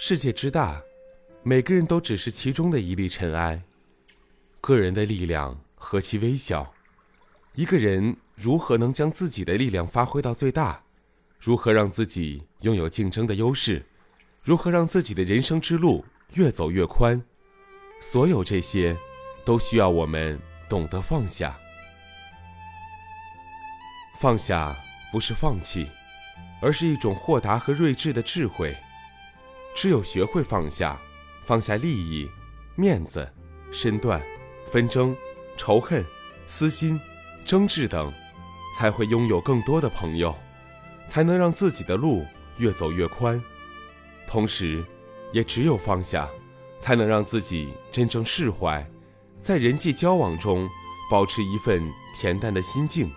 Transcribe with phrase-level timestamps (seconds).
[0.00, 0.80] 世界之大，
[1.42, 3.60] 每个人都只是其中的一粒尘埃。
[4.60, 6.72] 个人的力量何其微小，
[7.56, 10.80] 一个人如何能将自己的力量发挥到最大？
[11.40, 13.84] 如何让自己拥有竞争的优势？
[14.44, 16.04] 如何让自己的人生之路
[16.34, 17.20] 越走越宽？
[18.00, 18.96] 所有这些，
[19.44, 21.58] 都需要我们懂得放下。
[24.20, 24.76] 放下
[25.10, 25.88] 不是放弃，
[26.60, 28.76] 而是一种豁达和睿智的智慧。
[29.80, 31.00] 只有学会放下，
[31.44, 32.28] 放下利益、
[32.74, 33.32] 面子、
[33.70, 34.20] 身段、
[34.66, 35.16] 纷争、
[35.56, 36.04] 仇恨、
[36.48, 37.00] 私心、
[37.44, 38.12] 争执等，
[38.76, 40.34] 才会拥有更多的朋友，
[41.08, 43.40] 才能让自己的路越走越宽。
[44.26, 44.84] 同时，
[45.30, 46.28] 也只有放下，
[46.80, 48.84] 才能让自己真正释怀，
[49.40, 50.68] 在人际交往中
[51.08, 51.88] 保持一份
[52.20, 53.08] 恬淡的心境，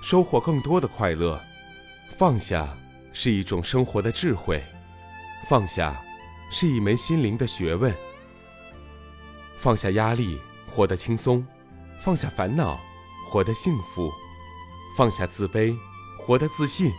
[0.00, 1.42] 收获更多的快乐。
[2.16, 2.72] 放下
[3.12, 4.62] 是一种生活的智慧。
[5.46, 6.00] 放下，
[6.56, 7.92] 是一门心灵的学问。
[9.58, 11.44] 放下压力，活得轻松；
[12.00, 12.78] 放下烦恼，
[13.28, 14.08] 活得幸福；
[14.96, 15.76] 放下自卑，
[16.16, 16.92] 活得自信；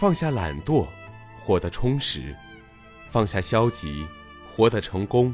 [0.00, 0.88] 放下懒惰，
[1.38, 2.34] 活得充实；
[3.08, 4.04] 放下消极，
[4.56, 5.32] 活得成功；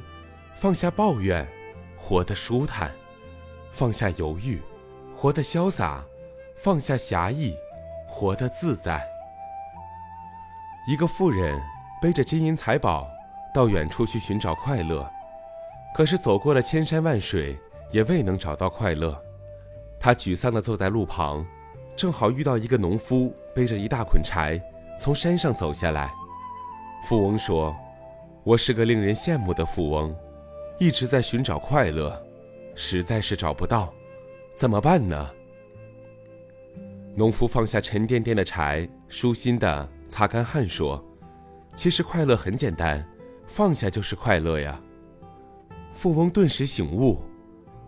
[0.55, 1.49] 放下抱怨，
[1.97, 2.91] 活得舒坦；
[3.73, 4.61] 放下犹豫，
[5.17, 6.05] 活得潇洒；
[6.63, 7.57] 放下侠义，
[8.07, 9.03] 活得自在。
[10.87, 11.59] 一个富人。
[11.99, 13.09] 背着金银财宝，
[13.57, 15.11] 到远处去寻找快乐，
[15.95, 17.59] 可是走过了千山万水，
[17.91, 19.19] 也未能找到快乐。
[19.99, 21.43] 他沮丧地坐在路旁，
[21.97, 24.61] 正好遇到一个农夫背着一大捆柴
[25.01, 26.13] 从山上走下来。
[27.09, 27.75] 富翁说
[28.45, 30.15] ：“我是个令人羡慕的富翁，
[30.79, 32.15] 一直在寻找快乐，
[32.75, 33.91] 实在是找不到，
[34.55, 35.31] 怎么办呢？”
[37.17, 41.03] 农夫放下沉甸甸的柴，舒心地擦干汗说。
[41.75, 43.03] 其实快乐很简单，
[43.57, 44.79] 放下就是快乐呀。
[45.95, 47.23] 富翁顿时醒悟，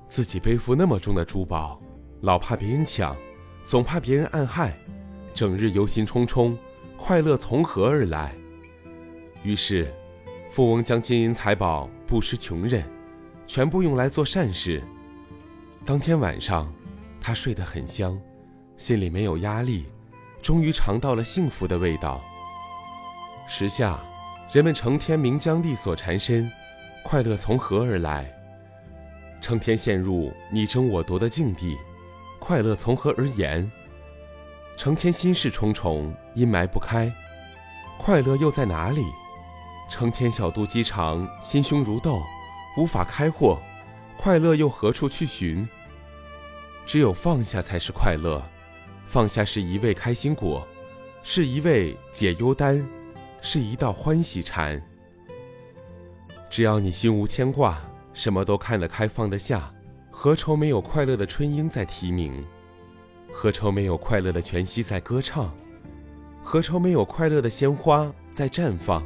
[0.08, 1.78] 自己背负那么重的珠宝，
[2.22, 3.14] 老怕别人抢，
[3.66, 4.74] 总怕别人暗害，
[5.34, 6.56] 整日忧心忡忡，
[6.96, 8.34] 快乐从何而来？
[9.42, 9.92] 于是，
[10.48, 12.82] 富翁将金银财宝布施穷人，
[13.46, 14.82] 全部用来做善事。
[15.84, 16.72] 当天晚上，
[17.20, 18.18] 他睡得很香，
[18.78, 19.84] 心里没有压力，
[20.40, 22.22] 终于尝到了幸福的味道。
[23.46, 24.00] 时下，
[24.50, 26.50] 人们成天名缰利锁缠身，
[27.02, 28.34] 快乐从何而来？
[29.42, 31.76] 成天陷入你争我夺的境地，
[32.38, 33.70] 快乐从何而言？
[34.74, 37.12] 成天心事重重，阴霾不开，
[37.98, 39.04] 快乐又在哪里？
[39.90, 42.22] 成天小肚鸡肠，心胸如豆，
[42.78, 43.60] 无法开阔，
[44.16, 45.68] 快乐又何处去寻？
[46.86, 48.42] 只有放下才是快乐，
[49.06, 50.66] 放下是一味开心果，
[51.22, 52.88] 是一味解忧丹。
[53.40, 54.80] 是一道欢喜禅。
[56.50, 57.80] 只要你心无牵挂，
[58.12, 59.72] 什么都看得开放得下，
[60.10, 62.44] 何愁没有快乐的春莺在啼鸣？
[63.32, 65.54] 何愁没有快乐的泉溪在歌唱？
[66.42, 69.04] 何愁没有快乐的鲜花在绽放？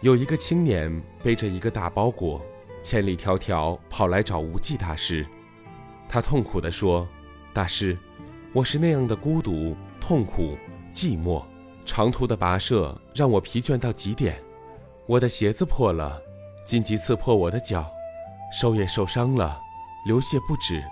[0.00, 2.40] 有一个青年背着一个大包裹，
[2.82, 5.26] 千里迢迢跑来找无忌大师。
[6.08, 7.08] 他痛苦地说
[7.52, 7.96] ：“大师，
[8.52, 10.56] 我是那样的孤独、痛苦、
[10.92, 11.42] 寂寞。”
[11.88, 14.38] 长途的跋涉让我疲倦到极点，
[15.06, 16.20] 我的鞋子破了，
[16.62, 17.90] 荆棘刺破我的脚，
[18.52, 19.58] 手也受伤了，
[20.04, 20.84] 流血不止。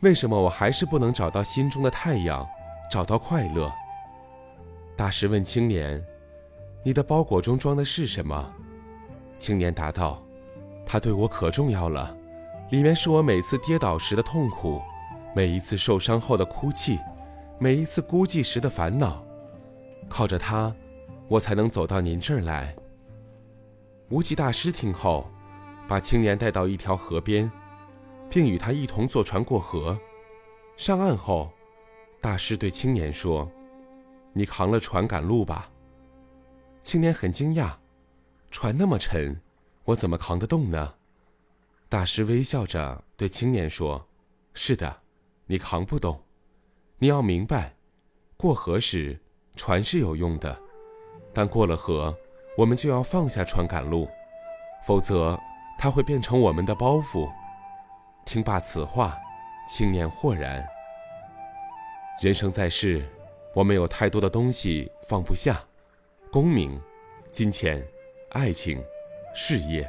[0.00, 2.46] 为什么我还是不能找到心中的太阳，
[2.90, 3.72] 找到快乐？
[4.94, 6.04] 大师问青年
[6.84, 8.52] ：“你的包裹中装的是什么？”
[9.40, 10.22] 青年答道
[10.84, 12.14] ：“它对我可重要了，
[12.70, 14.82] 里面是我每次跌倒时的痛苦，
[15.34, 16.98] 每一次受伤后的哭泣，
[17.58, 19.24] 每一次孤寂时的烦恼。”
[20.10, 20.74] 靠着它，
[21.28, 22.76] 我才能走到您这儿来。
[24.08, 25.30] 无极大师听后，
[25.88, 27.50] 把青年带到一条河边，
[28.28, 29.96] 并与他一同坐船过河。
[30.76, 31.52] 上岸后，
[32.20, 33.48] 大师对青年说
[34.34, 35.70] ：“你扛了船赶路吧。”
[36.82, 37.76] 青年很惊讶
[38.50, 39.40] ：“船那么沉，
[39.84, 40.94] 我怎么扛得动呢？”
[41.88, 44.08] 大师微笑着对青年说
[44.54, 45.02] ：“是的，
[45.46, 46.20] 你扛不动。
[46.98, 47.76] 你要明白，
[48.36, 49.20] 过河时。”
[49.60, 50.58] 船是有用的，
[51.34, 52.16] 但过了河，
[52.56, 54.08] 我们就要放下船赶路，
[54.86, 55.38] 否则
[55.78, 57.30] 它会变成我们的包袱。
[58.24, 59.18] 听罢此话，
[59.68, 60.66] 青年豁然。
[62.22, 63.06] 人生在世，
[63.54, 65.62] 我们有太多的东西放不下：
[66.32, 66.80] 功名、
[67.30, 67.86] 金钱、
[68.30, 68.82] 爱情、
[69.34, 69.86] 事业，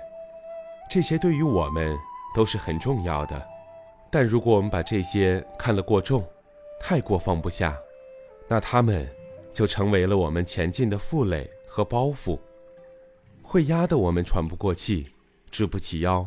[0.90, 1.98] 这些对于我们
[2.36, 3.42] 都是很重要的。
[4.12, 6.28] 但如果我们把这些看得过重，
[6.78, 7.80] 太过放不下，
[8.50, 9.10] 那他们。
[9.54, 12.40] 就成为了我们前进的负累和包袱。
[13.42, 15.12] 会压得我们喘不过气，
[15.50, 16.26] 直不起腰，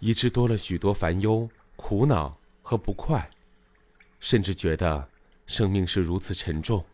[0.00, 3.28] 以致多了许多烦忧、苦恼和不快，
[4.20, 5.08] 甚至觉得
[5.46, 6.84] 生命是如此沉重。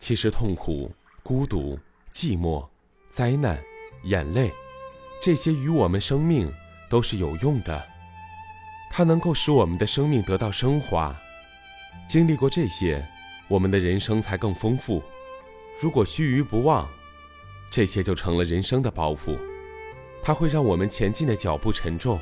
[0.00, 0.90] 其实，痛苦、
[1.22, 1.78] 孤独、
[2.12, 2.66] 寂寞、
[3.10, 3.62] 灾难、
[4.04, 4.50] 眼泪，
[5.22, 6.52] 这些与我们生命
[6.88, 7.86] 都是有用的。
[8.90, 11.16] 它能够使我们的生命得到升华。
[12.08, 13.06] 经历过这些，
[13.50, 15.02] 我们的人生才更丰富。
[15.78, 16.88] 如果须臾不忘，
[17.70, 19.36] 这些就成了人生的包袱。
[20.22, 22.18] 它会让我们前进的脚步沉重，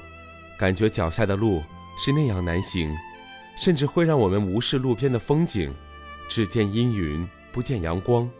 [0.59, 1.63] 感觉脚下的路
[1.99, 2.93] 是那样难行，
[3.57, 5.73] 甚至会让我们无视路边的风景，
[6.29, 7.29] 只见阴云。
[7.51, 8.31] 不见阳光，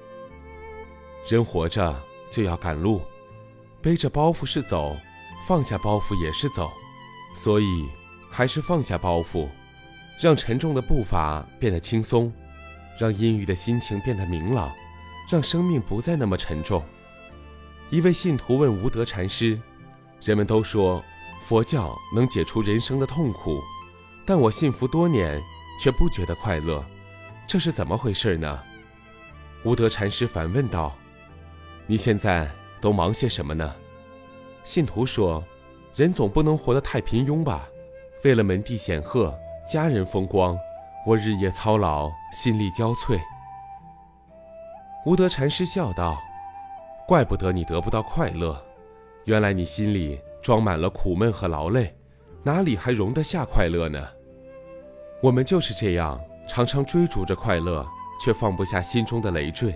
[1.29, 2.01] 人活着
[2.31, 3.03] 就要赶路，
[3.81, 4.95] 背着包袱是走，
[5.47, 6.71] 放下包袱也是走，
[7.35, 7.89] 所以
[8.31, 9.49] 还是放下包袱，
[10.21, 12.33] 让沉重的步伐变得轻松，
[12.99, 14.71] 让阴郁的心情变得明朗，
[15.31, 16.83] 让生命不再那么沉重。
[17.91, 19.59] 一位信徒问无德禅师
[20.21, 21.03] ：“人们都说
[21.47, 23.63] 佛教能解除人生的痛苦，
[24.27, 25.41] 但我信佛多年
[25.81, 26.85] 却不觉得快乐，
[27.47, 28.61] 这是怎么回事呢？”
[29.65, 30.95] 无德禅师反问道
[31.87, 32.51] ：“你现在
[32.81, 33.75] 都忙些什么呢？”
[34.65, 35.43] 信徒说
[35.95, 37.67] ：“人总不能活得太平庸吧？
[38.25, 39.33] 为了门第显赫、
[39.67, 40.59] 家人风光，
[41.09, 43.19] 我日夜操劳，心力交瘁。”
[45.07, 46.21] 无德禅师笑道
[47.09, 48.63] ：“怪不得你得不到快乐，
[49.25, 51.97] 原来你心里装满了苦闷和劳累，
[52.43, 54.07] 哪里还容得下快乐呢？
[55.23, 57.87] 我们就是这样，常常追逐着快乐。”
[58.21, 59.73] 却放不下心中的累赘，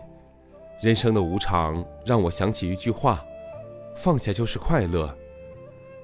[0.81, 3.25] 人生的无常让我想起一句话
[3.95, 5.17] ：“放下就是快乐。”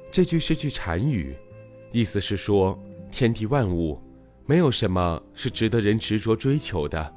[0.08, 1.36] 这句是句禅语，
[1.90, 2.78] 意思是说，
[3.10, 4.00] 天地万物
[4.48, 7.14] 没有什么是值得人执着追求的。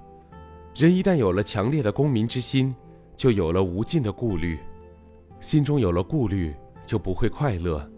[0.75, 2.75] 人一旦有了强烈的公民之心，
[3.15, 4.59] 就有了无尽的顾虑，
[5.39, 6.53] 心中有了顾虑，
[6.85, 7.89] 就不会快乐。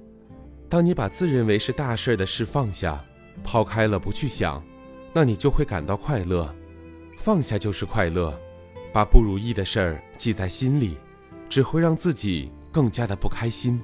[0.70, 3.04] 当你把自认为是大事的事放下，
[3.44, 4.64] 抛开了不去想，
[5.12, 6.54] 那你就会感到快乐。
[7.18, 8.40] 放下就是快乐，
[8.94, 10.96] 把不如意的事儿记在心里，
[11.50, 13.82] 只会让自己更加的不开心。